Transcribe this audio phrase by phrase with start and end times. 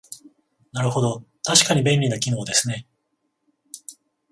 [0.73, 2.87] なるほど、確かに便利な機能ですね